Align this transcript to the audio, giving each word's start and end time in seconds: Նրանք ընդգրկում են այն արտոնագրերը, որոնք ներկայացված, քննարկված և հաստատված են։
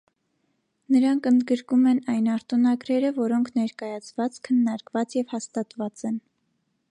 Նրանք 0.95 1.27
ընդգրկում 1.31 1.83
են 1.91 1.99
այն 2.13 2.31
արտոնագրերը, 2.37 3.13
որոնք 3.19 3.53
ներկայացված, 3.59 4.41
քննարկված 4.49 5.17
և 5.23 5.35
հաստատված 5.37 6.09
են։ 6.13 6.19